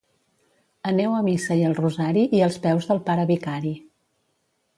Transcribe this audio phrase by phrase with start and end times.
[0.91, 3.77] Aneu a missa i al rosari i als peus del pare vicari.